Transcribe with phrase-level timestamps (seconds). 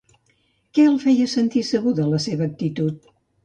[0.77, 3.11] Què el feia sentir segur de la seva actitud?